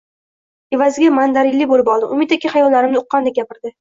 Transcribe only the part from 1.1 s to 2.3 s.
mandarinli bo`lib oldim,